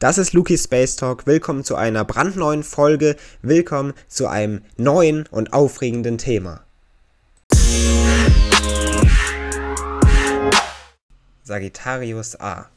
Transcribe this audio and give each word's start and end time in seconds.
Das 0.00 0.16
ist 0.16 0.32
Luki 0.32 0.56
Space 0.56 0.94
Talk. 0.94 1.26
Willkommen 1.26 1.64
zu 1.64 1.74
einer 1.74 2.04
brandneuen 2.04 2.62
Folge. 2.62 3.16
Willkommen 3.42 3.94
zu 4.06 4.28
einem 4.28 4.62
neuen 4.76 5.26
und 5.26 5.52
aufregenden 5.52 6.18
Thema. 6.18 6.64
Sagittarius 11.42 12.38
A. 12.38 12.70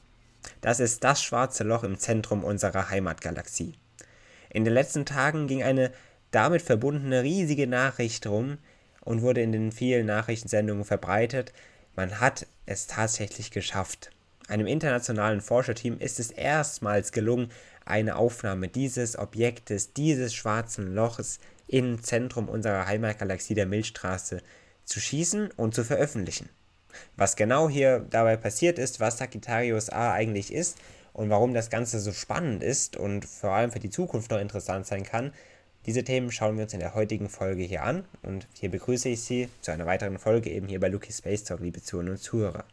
Das 0.62 0.80
ist 0.80 1.04
das 1.04 1.22
schwarze 1.22 1.64
Loch 1.64 1.84
im 1.84 2.00
Zentrum 2.00 2.44
unserer 2.44 2.90
Heimatgalaxie. 2.90 3.76
In 4.50 4.66
den 4.66 4.74
letzten 4.74 5.06
Tagen 5.06 5.46
ging 5.46 5.62
eine 5.62 5.92
damit 6.32 6.64
verbundene 6.64 7.22
riesige 7.22 7.68
Nachricht 7.68 8.26
rum 8.26 8.58
und 9.02 9.22
wurde 9.22 9.44
in 9.44 9.52
den 9.52 9.72
vielen 9.72 10.08
Nachrichtensendungen 10.08 10.86
verbreitet. 10.86 11.54
Man 11.96 12.20
hat 12.20 12.48
es 12.66 12.88
tatsächlich 12.88 13.52
geschafft. 13.52 14.10
Einem 14.52 14.68
internationalen 14.68 15.40
Forscherteam 15.40 15.98
ist 15.98 16.20
es 16.20 16.30
erstmals 16.30 17.14
gelungen, 17.14 17.54
eine 17.86 18.18
Aufnahme 18.18 18.68
dieses 18.68 19.18
Objektes, 19.18 19.94
dieses 19.94 20.34
schwarzen 20.34 20.94
Loches 20.94 21.40
im 21.68 22.04
Zentrum 22.04 22.50
unserer 22.50 22.86
Heimatgalaxie 22.86 23.54
der 23.54 23.66
Milchstraße 23.66 24.42
zu 24.84 25.00
schießen 25.00 25.52
und 25.52 25.74
zu 25.74 25.86
veröffentlichen. 25.86 26.50
Was 27.16 27.38
genau 27.38 27.70
hier 27.70 28.06
dabei 28.10 28.36
passiert 28.36 28.78
ist, 28.78 29.00
was 29.00 29.20
Sagittarius 29.20 29.90
A 29.90 30.12
eigentlich 30.12 30.54
ist 30.54 30.78
und 31.14 31.30
warum 31.30 31.54
das 31.54 31.70
Ganze 31.70 32.02
so 32.02 32.12
spannend 32.12 32.62
ist 32.62 32.98
und 32.98 33.24
vor 33.24 33.52
allem 33.52 33.72
für 33.72 33.80
die 33.80 33.90
Zukunft 33.90 34.32
noch 34.32 34.42
interessant 34.42 34.86
sein 34.86 35.04
kann, 35.04 35.32
diese 35.86 36.04
Themen 36.04 36.30
schauen 36.30 36.58
wir 36.58 36.66
uns 36.66 36.74
in 36.74 36.82
der 36.82 36.94
heutigen 36.94 37.30
Folge 37.30 37.64
hier 37.64 37.84
an 37.84 38.04
und 38.22 38.50
hier 38.60 38.70
begrüße 38.70 39.08
ich 39.08 39.24
Sie 39.24 39.48
zu 39.62 39.72
einer 39.72 39.86
weiteren 39.86 40.20
Folge 40.20 40.50
eben 40.50 40.68
hier 40.68 40.82
bei 40.82 40.90
Lucky 40.90 41.14
Space 41.14 41.46
Talk, 41.46 41.62
liebe 41.62 41.82
Zuhörer 41.82 42.12
und 42.12 42.18
Zuhörer. 42.18 42.66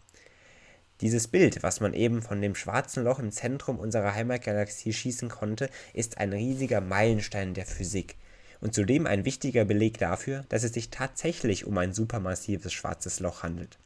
Dieses 1.01 1.29
Bild, 1.29 1.63
was 1.63 1.79
man 1.79 1.95
eben 1.95 2.23
von 2.23 2.41
dem 2.41 2.57
schwarzen 2.57 3.05
Loch 3.05 3.21
im 3.21 3.31
Zentrum 3.31 3.79
unserer 3.79 4.15
Heimatgalaxie 4.15 4.93
schießen 4.93 5.29
konnte, 5.29 5.71
ist 5.95 6.19
ein 6.19 6.33
riesiger 6.33 6.81
Meilenstein 6.81 7.55
der 7.55 7.67
Physik 7.67 8.17
und 8.61 8.75
zudem 8.75 9.07
ein 9.07 9.25
wichtiger 9.25 9.65
Beleg 9.65 9.99
dafür, 9.99 10.45
dass 10.49 10.65
es 10.65 10.73
sich 10.73 10.91
tatsächlich 10.91 11.67
um 11.67 11.79
ein 11.79 11.95
supermassives 11.95 12.73
schwarzes 12.73 13.21
Loch 13.21 13.45
handelt. 13.45 13.79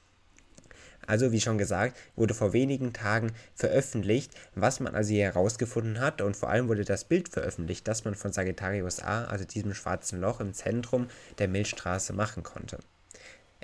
Also, 1.07 1.33
wie 1.33 1.41
schon 1.41 1.59
gesagt, 1.59 1.99
wurde 2.17 2.33
vor 2.33 2.55
wenigen 2.55 2.95
Tagen 2.95 3.33
veröffentlicht, 3.55 4.33
was 4.55 4.81
man 4.81 4.95
also 4.95 5.11
hier 5.11 5.25
herausgefunden 5.25 6.01
hat 6.01 6.23
und 6.23 6.37
vor 6.37 6.49
allem 6.49 6.69
wurde 6.69 6.85
das 6.85 7.05
Bild 7.05 7.29
veröffentlicht, 7.29 7.87
das 7.89 8.05
man 8.05 8.15
von 8.15 8.33
Sagittarius 8.33 9.01
A, 9.01 9.25
also 9.25 9.45
diesem 9.45 9.75
schwarzen 9.75 10.21
Loch 10.21 10.41
im 10.41 10.55
Zentrum 10.55 11.09
der 11.39 11.49
Milchstraße, 11.49 12.13
machen 12.13 12.43
konnte. 12.43 12.79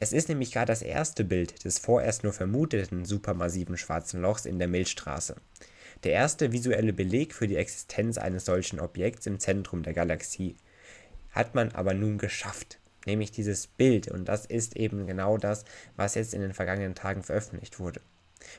Es 0.01 0.13
ist 0.13 0.29
nämlich 0.29 0.53
gerade 0.53 0.71
das 0.71 0.83
erste 0.83 1.25
Bild 1.25 1.65
des 1.65 1.81
vorerst 1.81 2.23
nur 2.23 2.33
vermuteten 2.33 3.05
supermassiven 3.05 3.77
schwarzen 3.77 4.23
Lochs 4.23 4.45
in 4.45 4.61
der 4.61 4.69
Milchstraße. 4.69 5.35
Der 6.05 6.13
erste 6.13 6.53
visuelle 6.53 6.93
Beleg 6.93 7.35
für 7.35 7.49
die 7.49 7.57
Existenz 7.57 8.17
eines 8.17 8.45
solchen 8.45 8.79
Objekts 8.79 9.27
im 9.27 9.41
Zentrum 9.41 9.83
der 9.83 9.95
Galaxie. 9.95 10.55
Hat 11.33 11.57
man 11.57 11.73
aber 11.73 11.95
nun 11.95 12.17
geschafft, 12.19 12.79
nämlich 13.07 13.33
dieses 13.33 13.67
Bild, 13.67 14.07
und 14.07 14.27
das 14.27 14.47
ist 14.47 14.77
eben 14.77 15.09
genau 15.09 15.37
das, 15.37 15.65
was 15.97 16.15
jetzt 16.15 16.33
in 16.33 16.43
den 16.43 16.55
vergangenen 16.55 16.95
Tagen 16.95 17.25
veröffentlicht 17.25 17.81
wurde. 17.81 18.01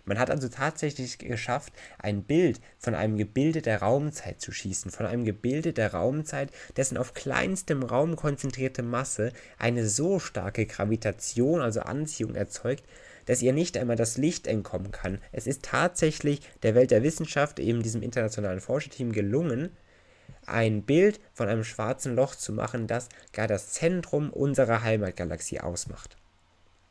Man 0.06 0.20
hat 0.20 0.30
also 0.30 0.48
tatsächlich 0.50 1.18
geschafft, 1.18 1.74
ein 1.98 2.24
Bild 2.24 2.60
von 2.78 2.96
einem 2.96 3.18
Gebilde 3.18 3.62
der 3.62 3.82
Raumzeit 3.82 4.42
zu 4.42 4.52
schießen, 4.52 4.92
von 4.92 5.06
einem 5.06 5.26
Gebilde 5.26 5.74
der 5.74 5.94
Raumzeit, 5.94 6.52
dessen 6.78 6.98
auf 6.98 7.14
kleinstem 7.14 7.84
Raum 7.84 8.16
konzentrierte 8.16 8.84
Masse 8.84 9.32
eine 9.58 9.88
so 9.88 10.20
starke 10.20 10.66
Gravitation, 10.66 11.62
also 11.62 11.82
Anziehung 11.82 12.36
erzeugt, 12.36 12.84
dass 13.26 13.42
ihr 13.42 13.54
nicht 13.54 13.78
einmal 13.78 13.96
das 13.96 14.18
Licht 14.18 14.48
entkommen 14.48 14.92
kann. 14.92 15.20
Es 15.32 15.46
ist 15.46 15.64
tatsächlich 15.64 16.42
der 16.64 16.76
Welt 16.76 16.92
der 16.92 17.04
Wissenschaft, 17.04 17.60
eben 17.60 17.84
diesem 17.84 18.02
internationalen 18.02 18.60
Forscherteam, 18.60 19.12
gelungen, 19.12 19.78
ein 20.46 20.84
Bild 20.84 21.20
von 21.34 21.48
einem 21.48 21.64
schwarzen 21.64 22.16
Loch 22.16 22.36
zu 22.36 22.52
machen, 22.54 22.88
das 22.88 23.10
gar 23.34 23.48
das 23.48 23.72
Zentrum 23.72 24.32
unserer 24.32 24.82
Heimatgalaxie 24.82 25.60
ausmacht. 25.60 26.18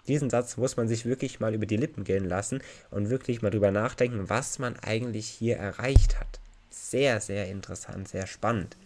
Diesen 0.08 0.30
Satz 0.30 0.56
muss 0.56 0.76
man 0.76 0.88
sich 0.88 1.04
wirklich 1.04 1.38
mal 1.38 1.54
über 1.54 1.66
die 1.66 1.76
Lippen 1.76 2.02
gehen 2.02 2.24
lassen 2.24 2.62
und 2.90 3.10
wirklich 3.10 3.42
mal 3.42 3.50
drüber 3.50 3.70
nachdenken, 3.70 4.28
was 4.28 4.58
man 4.58 4.74
eigentlich 4.80 5.28
hier 5.28 5.58
erreicht 5.58 6.18
hat. 6.18 6.40
Sehr, 6.70 7.20
sehr 7.20 7.48
interessant, 7.48 8.08
sehr 8.08 8.26
spannend. 8.26 8.76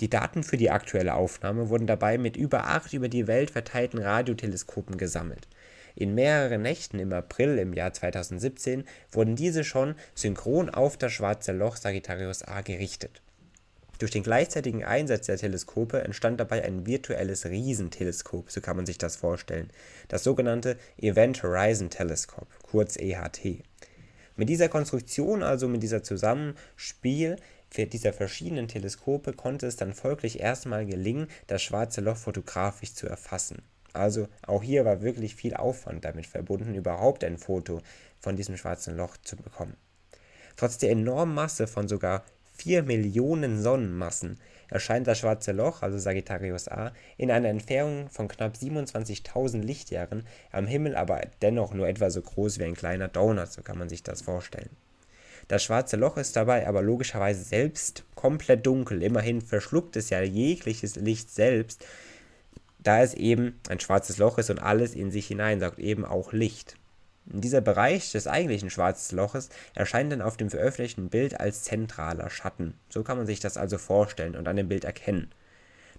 Die 0.00 0.10
Daten 0.10 0.42
für 0.42 0.56
die 0.56 0.70
aktuelle 0.70 1.14
Aufnahme 1.14 1.68
wurden 1.68 1.86
dabei 1.86 2.18
mit 2.18 2.36
über 2.36 2.66
acht 2.66 2.92
über 2.92 3.08
die 3.08 3.26
Welt 3.26 3.50
verteilten 3.50 4.00
Radioteleskopen 4.00 4.96
gesammelt. 4.96 5.48
In 5.94 6.14
mehreren 6.14 6.62
Nächten 6.62 6.98
im 7.00 7.12
April 7.12 7.58
im 7.58 7.72
Jahr 7.72 7.92
2017 7.92 8.84
wurden 9.10 9.34
diese 9.34 9.64
schon 9.64 9.96
synchron 10.14 10.70
auf 10.70 10.96
das 10.96 11.12
schwarze 11.12 11.52
Loch 11.52 11.76
Sagittarius 11.76 12.42
A 12.42 12.60
gerichtet. 12.60 13.20
Durch 13.98 14.12
den 14.12 14.22
gleichzeitigen 14.22 14.84
Einsatz 14.84 15.26
der 15.26 15.38
Teleskope 15.38 16.02
entstand 16.02 16.38
dabei 16.38 16.64
ein 16.64 16.86
virtuelles 16.86 17.46
Riesenteleskop, 17.46 18.50
so 18.50 18.60
kann 18.60 18.76
man 18.76 18.86
sich 18.86 18.96
das 18.96 19.16
vorstellen, 19.16 19.70
das 20.06 20.22
sogenannte 20.22 20.76
Event 20.98 21.42
Horizon 21.42 21.90
Telescope, 21.90 22.46
kurz 22.62 22.96
EHT. 22.96 23.64
Mit 24.36 24.48
dieser 24.48 24.68
Konstruktion, 24.68 25.42
also 25.42 25.66
mit 25.66 25.82
dieser 25.82 26.04
Zusammenspiel 26.04 27.36
dieser 27.76 28.12
verschiedenen 28.12 28.68
Teleskope, 28.68 29.32
konnte 29.32 29.66
es 29.66 29.74
dann 29.74 29.92
folglich 29.92 30.38
erstmal 30.38 30.86
gelingen, 30.86 31.26
das 31.48 31.60
schwarze 31.60 32.00
Loch 32.00 32.16
fotografisch 32.16 32.94
zu 32.94 33.08
erfassen. 33.08 33.62
Also 33.92 34.28
auch 34.46 34.62
hier 34.62 34.84
war 34.84 35.02
wirklich 35.02 35.34
viel 35.34 35.54
Aufwand 35.54 36.04
damit 36.04 36.26
verbunden, 36.26 36.74
überhaupt 36.74 37.24
ein 37.24 37.36
Foto 37.36 37.82
von 38.20 38.36
diesem 38.36 38.56
schwarzen 38.56 38.96
Loch 38.96 39.16
zu 39.18 39.36
bekommen. 39.36 39.76
Trotz 40.56 40.78
der 40.78 40.90
enormen 40.90 41.34
Masse 41.34 41.66
von 41.66 41.88
sogar 41.88 42.24
4 42.58 42.82
Millionen 42.82 43.62
Sonnenmassen 43.62 44.38
erscheint 44.68 45.06
das 45.06 45.18
Schwarze 45.18 45.52
Loch, 45.52 45.82
also 45.82 45.96
Sagittarius 45.96 46.68
A, 46.68 46.92
in 47.16 47.30
einer 47.30 47.48
Entfernung 47.48 48.10
von 48.10 48.28
knapp 48.28 48.54
27.000 48.56 49.62
Lichtjahren, 49.62 50.26
am 50.50 50.66
Himmel 50.66 50.96
aber 50.96 51.20
dennoch 51.40 51.72
nur 51.72 51.88
etwa 51.88 52.10
so 52.10 52.20
groß 52.20 52.58
wie 52.58 52.64
ein 52.64 52.74
kleiner 52.74 53.08
Donut, 53.08 53.52
so 53.52 53.62
kann 53.62 53.78
man 53.78 53.88
sich 53.88 54.02
das 54.02 54.22
vorstellen. 54.22 54.70
Das 55.46 55.62
Schwarze 55.62 55.96
Loch 55.96 56.16
ist 56.16 56.36
dabei 56.36 56.66
aber 56.66 56.82
logischerweise 56.82 57.42
selbst 57.42 58.04
komplett 58.14 58.66
dunkel, 58.66 59.02
immerhin 59.02 59.40
verschluckt 59.40 59.96
es 59.96 60.10
ja 60.10 60.20
jegliches 60.20 60.96
Licht 60.96 61.30
selbst, 61.30 61.86
da 62.80 63.02
es 63.02 63.14
eben 63.14 63.58
ein 63.68 63.80
schwarzes 63.80 64.18
Loch 64.18 64.38
ist 64.38 64.50
und 64.50 64.58
alles 64.58 64.94
in 64.94 65.10
sich 65.10 65.28
hineinsaugt, 65.28 65.78
eben 65.78 66.04
auch 66.04 66.32
Licht. 66.32 66.76
Dieser 67.30 67.60
Bereich 67.60 68.10
des 68.12 68.26
eigentlichen 68.26 68.70
Schwarzen 68.70 69.16
Loches 69.16 69.50
erscheint 69.74 70.10
dann 70.10 70.22
auf 70.22 70.38
dem 70.38 70.48
veröffentlichten 70.48 71.10
Bild 71.10 71.38
als 71.38 71.62
zentraler 71.62 72.30
Schatten. 72.30 72.74
So 72.88 73.02
kann 73.02 73.18
man 73.18 73.26
sich 73.26 73.38
das 73.38 73.58
also 73.58 73.76
vorstellen 73.76 74.34
und 74.34 74.48
an 74.48 74.56
dem 74.56 74.68
Bild 74.68 74.84
erkennen. 74.84 75.30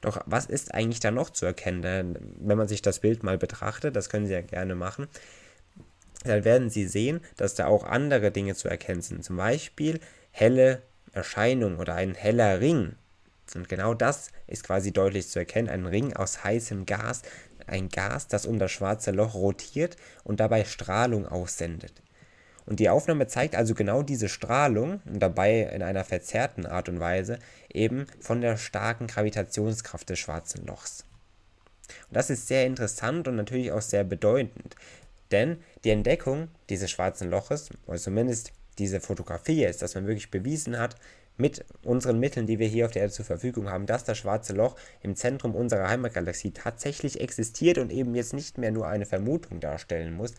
Doch 0.01 0.21
was 0.25 0.45
ist 0.45 0.73
eigentlich 0.73 0.99
da 0.99 1.11
noch 1.11 1.29
zu 1.29 1.45
erkennen? 1.45 1.81
Denn 1.81 2.17
wenn 2.39 2.57
man 2.57 2.67
sich 2.67 2.81
das 2.81 2.99
Bild 2.99 3.21
mal 3.21 3.37
betrachtet, 3.37 3.95
das 3.95 4.09
können 4.09 4.25
Sie 4.25 4.33
ja 4.33 4.41
gerne 4.41 4.73
machen, 4.73 5.07
dann 6.23 6.43
werden 6.45 6.69
Sie 6.69 6.87
sehen, 6.87 7.21
dass 7.37 7.53
da 7.53 7.67
auch 7.67 7.83
andere 7.83 8.31
Dinge 8.31 8.55
zu 8.55 8.67
erkennen 8.67 9.01
sind. 9.01 9.23
Zum 9.23 9.37
Beispiel 9.37 9.99
helle 10.31 10.81
Erscheinung 11.13 11.77
oder 11.77 11.95
ein 11.95 12.15
heller 12.15 12.59
Ring. 12.59 12.95
Und 13.55 13.67
genau 13.67 13.93
das 13.93 14.31
ist 14.47 14.63
quasi 14.63 14.91
deutlich 14.91 15.27
zu 15.27 15.39
erkennen. 15.39 15.69
Ein 15.69 15.85
Ring 15.85 16.15
aus 16.15 16.43
heißem 16.43 16.85
Gas, 16.85 17.23
ein 17.69 17.89
Gas, 17.89 18.27
das 18.27 18.45
um 18.45 18.59
das 18.59 18.71
schwarze 18.71 19.11
Loch 19.11 19.35
rotiert 19.35 19.97
und 20.23 20.39
dabei 20.39 20.65
Strahlung 20.65 21.27
aussendet. 21.27 21.93
Und 22.65 22.79
die 22.79 22.89
Aufnahme 22.89 23.25
zeigt 23.27 23.55
also 23.55 23.73
genau 23.73 24.03
diese 24.03 24.29
Strahlung 24.29 25.01
und 25.05 25.19
dabei 25.19 25.61
in 25.61 25.81
einer 25.81 26.03
verzerrten 26.03 26.67
Art 26.67 26.87
und 26.87 26.99
Weise 26.99 27.39
eben 27.73 28.05
von 28.19 28.41
der 28.41 28.57
starken 28.57 29.07
Gravitationskraft 29.07 30.07
des 30.09 30.19
schwarzen 30.19 30.67
Lochs. 30.67 31.03
Und 32.09 32.15
das 32.15 32.29
ist 32.29 32.47
sehr 32.47 32.67
interessant 32.67 33.27
und 33.27 33.35
natürlich 33.35 33.71
auch 33.71 33.81
sehr 33.81 34.03
bedeutend, 34.03 34.75
denn 35.31 35.63
die 35.83 35.89
Entdeckung 35.89 36.49
dieses 36.69 36.91
schwarzen 36.91 37.29
Loches, 37.31 37.69
oder 37.87 37.97
zumindest 37.97 38.51
diese 38.77 38.99
Fotografie 38.99 39.65
ist, 39.65 39.81
dass 39.81 39.95
man 39.95 40.05
wirklich 40.05 40.31
bewiesen 40.31 40.77
hat, 40.77 40.95
mit 41.39 41.65
unseren 41.83 42.19
Mitteln, 42.19 42.47
die 42.47 42.59
wir 42.59 42.67
hier 42.67 42.85
auf 42.85 42.91
der 42.91 43.03
Erde 43.03 43.13
zur 43.13 43.25
Verfügung 43.25 43.69
haben, 43.69 43.85
dass 43.85 44.03
das 44.03 44.17
schwarze 44.17 44.53
Loch 44.53 44.75
im 45.01 45.15
Zentrum 45.15 45.55
unserer 45.55 45.87
Heimatgalaxie 45.87 46.51
tatsächlich 46.51 47.21
existiert 47.21 47.77
und 47.77 47.91
eben 47.91 48.13
jetzt 48.13 48.33
nicht 48.33 48.57
mehr 48.57 48.71
nur 48.71 48.87
eine 48.87 49.05
Vermutung 49.05 49.59
darstellen 49.59 50.13
muss, 50.13 50.33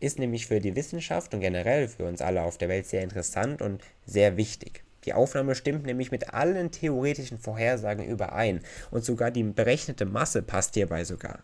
ist 0.00 0.18
nämlich 0.18 0.46
für 0.46 0.60
die 0.60 0.74
Wissenschaft 0.74 1.32
und 1.34 1.40
generell 1.40 1.88
für 1.88 2.04
uns 2.04 2.20
alle 2.20 2.42
auf 2.42 2.58
der 2.58 2.68
Welt 2.68 2.86
sehr 2.86 3.02
interessant 3.02 3.62
und 3.62 3.82
sehr 4.06 4.36
wichtig. 4.36 4.82
Die 5.04 5.14
Aufnahme 5.14 5.54
stimmt 5.54 5.86
nämlich 5.86 6.10
mit 6.10 6.34
allen 6.34 6.70
theoretischen 6.70 7.38
Vorhersagen 7.38 8.04
überein 8.04 8.60
und 8.90 9.04
sogar 9.04 9.30
die 9.30 9.44
berechnete 9.44 10.04
Masse 10.04 10.42
passt 10.42 10.74
hierbei 10.74 11.04
sogar. 11.04 11.40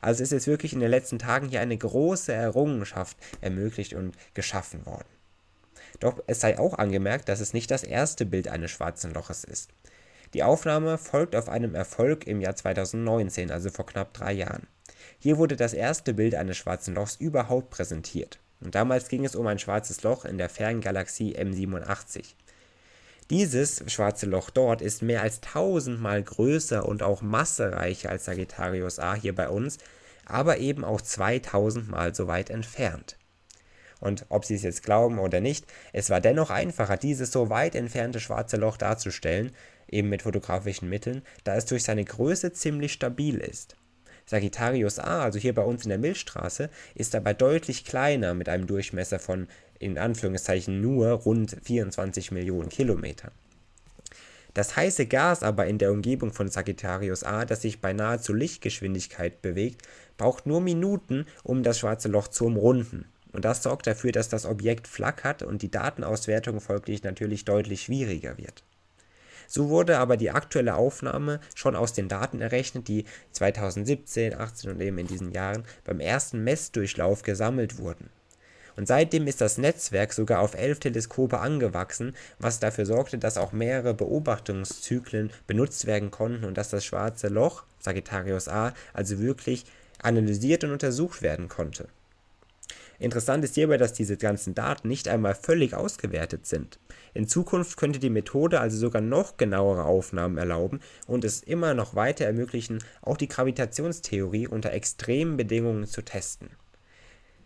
Also 0.00 0.22
ist 0.22 0.32
jetzt 0.32 0.46
wirklich 0.46 0.72
in 0.72 0.80
den 0.80 0.90
letzten 0.90 1.18
Tagen 1.18 1.48
hier 1.48 1.60
eine 1.60 1.76
große 1.76 2.32
Errungenschaft 2.32 3.16
ermöglicht 3.40 3.94
und 3.94 4.16
geschaffen 4.34 4.84
worden. 4.86 5.08
Doch 6.00 6.22
es 6.26 6.40
sei 6.40 6.58
auch 6.58 6.74
angemerkt, 6.78 7.28
dass 7.28 7.40
es 7.40 7.52
nicht 7.52 7.70
das 7.70 7.84
erste 7.84 8.26
Bild 8.26 8.48
eines 8.48 8.70
schwarzen 8.70 9.12
Loches 9.12 9.44
ist. 9.44 9.70
Die 10.34 10.42
Aufnahme 10.42 10.96
folgt 10.98 11.36
auf 11.36 11.48
einem 11.48 11.74
Erfolg 11.74 12.26
im 12.26 12.40
Jahr 12.40 12.56
2019, 12.56 13.50
also 13.50 13.70
vor 13.70 13.86
knapp 13.86 14.14
drei 14.14 14.32
Jahren. 14.32 14.66
Hier 15.18 15.36
wurde 15.36 15.56
das 15.56 15.74
erste 15.74 16.14
Bild 16.14 16.34
eines 16.34 16.56
schwarzen 16.56 16.94
Lochs 16.94 17.16
überhaupt 17.16 17.70
präsentiert. 17.70 18.38
Und 18.60 18.74
damals 18.74 19.08
ging 19.08 19.24
es 19.24 19.34
um 19.34 19.46
ein 19.46 19.58
schwarzes 19.58 20.02
Loch 20.02 20.24
in 20.24 20.38
der 20.38 20.48
fernen 20.48 20.80
Galaxie 20.80 21.36
M87. 21.36 22.34
Dieses 23.30 23.82
schwarze 23.86 24.26
Loch 24.26 24.50
dort 24.50 24.82
ist 24.82 25.02
mehr 25.02 25.22
als 25.22 25.40
tausendmal 25.40 26.22
größer 26.22 26.86
und 26.86 27.02
auch 27.02 27.22
massereicher 27.22 28.10
als 28.10 28.24
Sagittarius 28.24 28.98
A 28.98 29.14
hier 29.14 29.34
bei 29.34 29.48
uns, 29.48 29.78
aber 30.26 30.58
eben 30.58 30.84
auch 30.84 31.00
2000 31.00 31.88
Mal 31.90 32.14
so 32.14 32.26
weit 32.26 32.50
entfernt. 32.50 33.16
Und 34.02 34.26
ob 34.30 34.44
Sie 34.44 34.56
es 34.56 34.62
jetzt 34.62 34.82
glauben 34.82 35.20
oder 35.20 35.40
nicht, 35.40 35.64
es 35.92 36.10
war 36.10 36.20
dennoch 36.20 36.50
einfacher, 36.50 36.96
dieses 36.96 37.30
so 37.30 37.50
weit 37.50 37.76
entfernte 37.76 38.18
schwarze 38.18 38.56
Loch 38.56 38.76
darzustellen, 38.76 39.52
eben 39.88 40.08
mit 40.08 40.22
fotografischen 40.22 40.88
Mitteln, 40.88 41.22
da 41.44 41.54
es 41.54 41.66
durch 41.66 41.84
seine 41.84 42.04
Größe 42.04 42.52
ziemlich 42.52 42.92
stabil 42.92 43.38
ist. 43.38 43.76
Sagittarius 44.26 44.98
A, 44.98 45.22
also 45.22 45.38
hier 45.38 45.54
bei 45.54 45.62
uns 45.62 45.84
in 45.84 45.90
der 45.90 45.98
Milchstraße, 45.98 46.68
ist 46.96 47.14
dabei 47.14 47.32
deutlich 47.32 47.84
kleiner 47.84 48.34
mit 48.34 48.48
einem 48.48 48.66
Durchmesser 48.66 49.20
von 49.20 49.46
in 49.78 49.98
Anführungszeichen 49.98 50.80
nur 50.80 51.10
rund 51.10 51.56
24 51.62 52.32
Millionen 52.32 52.70
Kilometern. 52.70 53.30
Das 54.54 54.76
heiße 54.76 55.06
Gas 55.06 55.44
aber 55.44 55.66
in 55.66 55.78
der 55.78 55.92
Umgebung 55.92 56.32
von 56.32 56.48
Sagittarius 56.48 57.22
A, 57.22 57.44
das 57.44 57.62
sich 57.62 57.80
bei 57.80 57.92
nahezu 57.92 58.32
Lichtgeschwindigkeit 58.32 59.42
bewegt, 59.42 59.82
braucht 60.16 60.46
nur 60.46 60.60
Minuten, 60.60 61.26
um 61.44 61.62
das 61.62 61.78
schwarze 61.78 62.08
Loch 62.08 62.26
zu 62.28 62.46
umrunden. 62.46 63.06
Und 63.32 63.44
das 63.44 63.62
sorgt 63.62 63.86
dafür, 63.86 64.12
dass 64.12 64.28
das 64.28 64.46
Objekt 64.46 64.86
flackert 64.86 65.42
und 65.42 65.62
die 65.62 65.70
Datenauswertung 65.70 66.60
folglich 66.60 67.02
natürlich 67.02 67.44
deutlich 67.44 67.82
schwieriger 67.82 68.36
wird. 68.38 68.62
So 69.46 69.68
wurde 69.68 69.98
aber 69.98 70.16
die 70.16 70.30
aktuelle 70.30 70.76
Aufnahme 70.76 71.40
schon 71.54 71.76
aus 71.76 71.92
den 71.92 72.08
Daten 72.08 72.40
errechnet, 72.40 72.88
die 72.88 73.04
2017, 73.32 74.34
18 74.34 74.70
und 74.70 74.80
eben 74.80 74.98
in 74.98 75.06
diesen 75.06 75.32
Jahren 75.32 75.64
beim 75.84 76.00
ersten 76.00 76.42
Messdurchlauf 76.42 77.22
gesammelt 77.22 77.78
wurden. 77.78 78.08
Und 78.76 78.88
seitdem 78.88 79.26
ist 79.26 79.42
das 79.42 79.58
Netzwerk 79.58 80.14
sogar 80.14 80.40
auf 80.40 80.54
elf 80.54 80.80
Teleskope 80.80 81.38
angewachsen, 81.40 82.14
was 82.38 82.60
dafür 82.60 82.86
sorgte, 82.86 83.18
dass 83.18 83.36
auch 83.36 83.52
mehrere 83.52 83.92
Beobachtungszyklen 83.92 85.30
benutzt 85.46 85.86
werden 85.86 86.10
konnten 86.10 86.44
und 86.44 86.56
dass 86.56 86.70
das 86.70 86.84
schwarze 86.84 87.28
Loch, 87.28 87.64
Sagittarius 87.80 88.48
A, 88.48 88.72
also 88.94 89.18
wirklich 89.18 89.66
analysiert 90.02 90.64
und 90.64 90.72
untersucht 90.72 91.20
werden 91.20 91.48
konnte. 91.48 91.88
Interessant 93.02 93.42
ist 93.42 93.56
hierbei, 93.56 93.78
dass 93.78 93.92
diese 93.92 94.16
ganzen 94.16 94.54
Daten 94.54 94.86
nicht 94.86 95.08
einmal 95.08 95.34
völlig 95.34 95.74
ausgewertet 95.74 96.46
sind. 96.46 96.78
In 97.14 97.26
Zukunft 97.26 97.76
könnte 97.76 97.98
die 97.98 98.10
Methode 98.10 98.60
also 98.60 98.76
sogar 98.76 99.02
noch 99.02 99.36
genauere 99.36 99.84
Aufnahmen 99.84 100.38
erlauben 100.38 100.78
und 101.08 101.24
es 101.24 101.42
immer 101.42 101.74
noch 101.74 101.96
weiter 101.96 102.24
ermöglichen, 102.24 102.78
auch 103.00 103.16
die 103.16 103.26
Gravitationstheorie 103.26 104.46
unter 104.46 104.72
extremen 104.72 105.36
Bedingungen 105.36 105.86
zu 105.86 106.02
testen. 106.02 106.50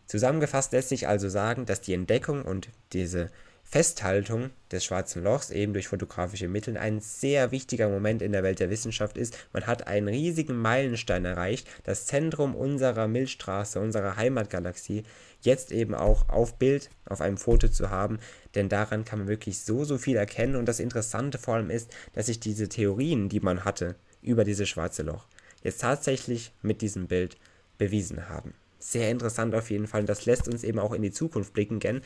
Zusammengefasst 0.07 0.73
lässt 0.73 0.91
sich 0.91 1.09
also 1.09 1.31
sagen, 1.31 1.65
dass 1.65 1.81
die 1.81 1.95
Entdeckung 1.95 2.43
und 2.43 2.69
diese 2.93 3.31
Festhaltung 3.69 4.51
des 4.71 4.85
Schwarzen 4.85 5.25
Lochs 5.25 5.51
eben 5.51 5.73
durch 5.73 5.89
fotografische 5.89 6.47
Mittel 6.47 6.77
ein 6.77 7.01
sehr 7.01 7.51
wichtiger 7.51 7.89
Moment 7.89 8.23
in 8.23 8.31
der 8.31 8.45
Welt 8.45 8.61
der 8.61 8.71
Wissenschaft 8.71 9.19
ist. 9.19 9.37
Man 9.53 9.67
hat 9.67 9.89
einen 9.89 10.07
riesigen 10.07 10.57
Meilenstein 10.57 11.25
erreicht, 11.25 11.67
das 11.83 12.07
Zentrum 12.07 12.55
unserer 12.55 13.09
Milchstraße, 13.09 13.81
unserer 13.81 14.17
Heimatgalaxie, 14.17 15.03
jetzt 15.41 15.73
eben 15.73 15.97
auch 15.97 16.29
auf 16.29 16.59
Bild, 16.59 16.91
auf 17.07 17.21
einem 17.21 17.39
Foto 17.39 17.69
zu 17.69 17.91
haben, 17.91 18.21
denn 18.55 18.69
daran 18.69 19.05
kann 19.05 19.19
man 19.19 19.29
wirklich 19.29 19.59
so, 19.59 19.85
so 19.85 19.99
viel 19.99 20.17
erkennen. 20.17 20.55
Und 20.55 20.67
das 20.67 20.79
Interessante 20.79 21.37
vor 21.37 21.55
allem 21.57 21.71
ist, 21.71 21.91
dass 22.13 22.27
sich 22.27 22.39
diese 22.39 22.69
Theorien, 22.69 23.29
die 23.29 23.41
man 23.41 23.65
hatte 23.65 23.97
über 24.23 24.45
dieses 24.45 24.69
schwarze 24.69 25.03
Loch, 25.03 25.27
jetzt 25.65 25.81
tatsächlich 25.81 26.53
mit 26.63 26.83
diesem 26.83 27.09
Bild 27.09 27.37
bewiesen 27.79 28.29
haben 28.29 28.55
sehr 28.79 29.11
interessant 29.11 29.55
auf 29.55 29.71
jeden 29.71 29.87
Fall. 29.87 30.01
Und 30.03 30.09
das 30.09 30.27
lässt 30.27 30.49
uns 30.49 30.65
eben 30.65 30.79
auch 30.79 30.93
in 30.93 31.03
die 31.03 31.13
Zukunft 31.13 31.53
blicken, 31.53 31.81
denn 31.81 32.03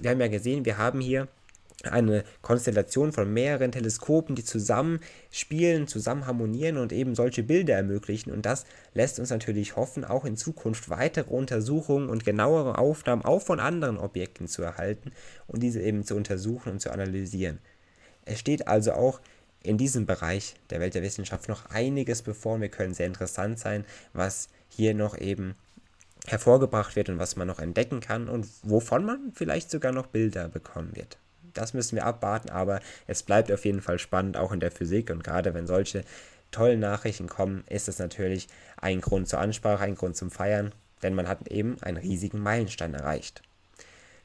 wir 0.00 0.10
haben 0.10 0.20
ja 0.20 0.28
gesehen, 0.28 0.64
wir 0.64 0.78
haben 0.78 1.00
hier 1.00 1.28
eine 1.84 2.24
Konstellation 2.42 3.12
von 3.12 3.32
mehreren 3.32 3.72
Teleskopen, 3.72 4.36
die 4.36 4.44
zusammen 4.44 5.00
spielen, 5.30 5.88
zusammen 5.88 6.26
harmonieren 6.26 6.76
und 6.76 6.92
eben 6.92 7.14
solche 7.14 7.42
Bilder 7.42 7.74
ermöglichen. 7.74 8.30
Und 8.30 8.46
das 8.46 8.64
lässt 8.94 9.18
uns 9.18 9.30
natürlich 9.30 9.76
hoffen, 9.76 10.04
auch 10.04 10.24
in 10.24 10.36
Zukunft 10.36 10.90
weitere 10.90 11.30
Untersuchungen 11.30 12.08
und 12.08 12.24
genauere 12.24 12.78
Aufnahmen 12.78 13.24
auch 13.24 13.42
von 13.42 13.60
anderen 13.60 13.98
Objekten 13.98 14.46
zu 14.46 14.62
erhalten 14.62 15.12
und 15.46 15.62
diese 15.62 15.80
eben 15.80 16.04
zu 16.04 16.14
untersuchen 16.14 16.70
und 16.70 16.80
zu 16.80 16.92
analysieren. 16.92 17.58
Es 18.24 18.38
steht 18.38 18.68
also 18.68 18.92
auch 18.92 19.20
in 19.62 19.78
diesem 19.78 20.06
Bereich 20.06 20.54
der 20.70 20.80
Welt 20.80 20.94
der 20.94 21.02
Wissenschaft 21.02 21.48
noch 21.48 21.66
einiges 21.66 22.22
bevor. 22.22 22.60
Wir 22.60 22.68
können 22.68 22.94
sehr 22.94 23.06
interessant 23.06 23.58
sein, 23.58 23.84
was 24.12 24.48
hier 24.68 24.94
noch 24.94 25.18
eben 25.18 25.54
hervorgebracht 26.26 26.96
wird 26.96 27.08
und 27.08 27.18
was 27.18 27.36
man 27.36 27.48
noch 27.48 27.58
entdecken 27.58 28.00
kann 28.00 28.28
und 28.28 28.46
wovon 28.62 29.04
man 29.04 29.32
vielleicht 29.34 29.70
sogar 29.70 29.92
noch 29.92 30.06
Bilder 30.06 30.48
bekommen 30.48 30.94
wird. 30.94 31.18
Das 31.52 31.74
müssen 31.74 31.96
wir 31.96 32.06
abwarten, 32.06 32.50
aber 32.50 32.80
es 33.06 33.22
bleibt 33.22 33.52
auf 33.52 33.64
jeden 33.64 33.82
Fall 33.82 33.98
spannend, 33.98 34.36
auch 34.36 34.52
in 34.52 34.60
der 34.60 34.70
Physik. 34.70 35.10
Und 35.10 35.24
gerade 35.24 35.52
wenn 35.54 35.66
solche 35.66 36.02
tollen 36.50 36.80
Nachrichten 36.80 37.28
kommen, 37.28 37.64
ist 37.68 37.88
es 37.88 37.98
natürlich 37.98 38.48
ein 38.80 39.00
Grund 39.00 39.28
zur 39.28 39.40
Ansprache, 39.40 39.84
ein 39.84 39.96
Grund 39.96 40.16
zum 40.16 40.30
Feiern, 40.30 40.72
denn 41.02 41.14
man 41.14 41.28
hat 41.28 41.48
eben 41.48 41.76
einen 41.82 41.96
riesigen 41.96 42.38
Meilenstein 42.38 42.94
erreicht. 42.94 43.42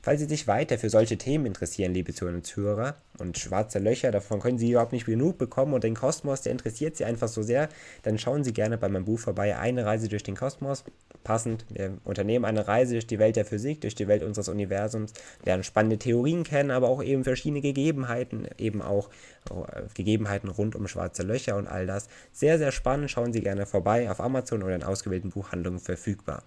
Falls 0.02 0.22
Sie 0.22 0.28
sich 0.28 0.48
weiter 0.48 0.78
für 0.78 0.90
solche 0.90 1.18
Themen 1.18 1.46
interessieren, 1.46 1.94
liebe 1.94 2.14
Zuhörer 2.14 2.96
und 3.20 3.38
schwarze 3.38 3.80
Löcher, 3.80 4.12
davon 4.12 4.40
können 4.40 4.58
Sie 4.58 4.72
überhaupt 4.72 4.94
nicht 4.94 5.06
genug 5.06 5.38
bekommen 5.38 5.74
und 5.74 5.84
den 5.84 5.96
Kosmos, 5.96 6.42
der 6.42 6.54
interessiert 6.54 6.96
Sie 6.96 7.04
einfach 7.04 7.28
so 7.28 7.42
sehr, 7.42 7.68
dann 8.04 8.18
schauen 8.18 8.44
Sie 8.44 8.54
gerne 8.54 8.78
bei 8.78 8.88
meinem 8.88 9.06
Buch 9.06 9.20
vorbei, 9.20 9.58
Eine 9.58 9.86
Reise 9.86 10.08
durch 10.08 10.24
den 10.24 10.36
Kosmos. 10.36 10.84
Passend, 11.24 11.66
wir 11.70 11.98
unternehmen 12.06 12.46
eine 12.46 12.70
Reise 12.70 12.94
durch 12.94 13.08
die 13.08 13.20
Welt 13.20 13.36
der 13.36 13.44
Physik, 13.44 13.82
durch 13.82 13.96
die 13.96 14.08
Welt 14.08 14.24
unseres 14.24 14.48
Universums, 14.48 15.12
lernen 15.44 15.64
spannende 15.64 15.98
Theorien 15.98 16.44
kennen, 16.44 16.72
aber 16.72 16.88
auch 16.88 17.04
eben 17.04 17.26
verschiedene 17.26 17.60
Gegebenheiten, 17.60 18.48
eben 18.58 18.82
auch 18.82 19.10
äh, 19.50 19.82
Gegebenheiten 19.94 20.50
rund 20.50 20.76
um 20.76 20.88
schwarze 20.88 21.24
Löcher 21.24 21.58
und 21.58 21.68
all 21.68 21.86
das. 21.86 22.08
Sehr, 22.32 22.58
sehr 22.58 22.72
spannend, 22.72 23.12
schauen 23.12 23.34
Sie 23.34 23.42
gerne 23.42 23.66
vorbei, 23.66 24.10
auf 24.10 24.22
Amazon 24.22 24.64
oder 24.64 24.76
in 24.76 24.84
ausgewählten 24.84 25.32
Buchhandlungen 25.32 25.80
verfügbar. 25.80 26.44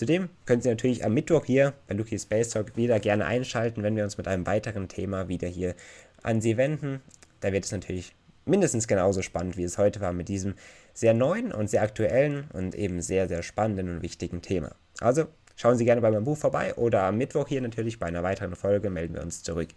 Zudem 0.00 0.30
können 0.46 0.62
Sie 0.62 0.70
natürlich 0.70 1.04
am 1.04 1.12
Mittwoch 1.12 1.44
hier 1.44 1.74
bei 1.86 1.94
Lucky 1.94 2.18
Space 2.18 2.48
Talk 2.48 2.74
wieder 2.74 2.98
gerne 3.00 3.26
einschalten, 3.26 3.82
wenn 3.82 3.96
wir 3.96 4.04
uns 4.04 4.16
mit 4.16 4.26
einem 4.28 4.46
weiteren 4.46 4.88
Thema 4.88 5.28
wieder 5.28 5.46
hier 5.46 5.74
an 6.22 6.40
Sie 6.40 6.56
wenden. 6.56 7.02
Da 7.40 7.52
wird 7.52 7.66
es 7.66 7.70
natürlich 7.70 8.14
mindestens 8.46 8.88
genauso 8.88 9.20
spannend, 9.20 9.58
wie 9.58 9.62
es 9.62 9.76
heute 9.76 10.00
war, 10.00 10.14
mit 10.14 10.30
diesem 10.30 10.54
sehr 10.94 11.12
neuen 11.12 11.52
und 11.52 11.68
sehr 11.68 11.82
aktuellen 11.82 12.48
und 12.54 12.74
eben 12.74 13.02
sehr, 13.02 13.28
sehr 13.28 13.42
spannenden 13.42 13.96
und 13.96 14.00
wichtigen 14.00 14.40
Thema. 14.40 14.74
Also 15.00 15.26
schauen 15.54 15.76
Sie 15.76 15.84
gerne 15.84 16.00
bei 16.00 16.10
meinem 16.10 16.24
Buch 16.24 16.38
vorbei 16.38 16.74
oder 16.76 17.02
am 17.02 17.18
Mittwoch 17.18 17.48
hier 17.48 17.60
natürlich 17.60 17.98
bei 17.98 18.06
einer 18.06 18.22
weiteren 18.22 18.56
Folge 18.56 18.88
melden 18.88 19.16
wir 19.16 19.22
uns 19.22 19.42
zurück. 19.42 19.68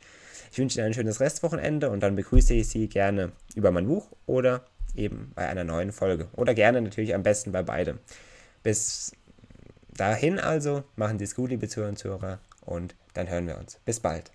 Ich 0.54 0.58
wünsche 0.58 0.80
Ihnen 0.80 0.88
ein 0.88 0.94
schönes 0.94 1.20
Restwochenende 1.20 1.90
und 1.90 2.02
dann 2.02 2.16
begrüße 2.16 2.54
ich 2.54 2.70
Sie 2.70 2.88
gerne 2.88 3.34
über 3.56 3.72
mein 3.72 3.88
Buch 3.88 4.08
oder 4.25 4.63
eben 4.96 5.34
bei 5.36 5.50
einer 5.50 5.65
neuen 5.65 5.92
Folge. 5.92 6.30
Oder 6.32 6.53
gerne 6.53 6.82
natürlich 6.82 7.13
am 7.13 7.24
besten 7.24 7.51
bei 7.51 7.62
beidem. 7.62 8.00
Bis 8.63 9.12
Dahin 9.97 10.39
also, 10.39 10.83
machen 10.95 11.19
Sie 11.19 11.25
es 11.25 11.35
gut, 11.35 11.50
liebe 11.51 11.67
Zuhörer 11.67 11.89
und 11.89 12.00
Zuhörer, 12.00 12.39
und 12.62 12.95
dann 13.13 13.29
hören 13.29 13.47
wir 13.47 13.57
uns. 13.57 13.79
Bis 13.85 14.00
bald. 14.00 14.31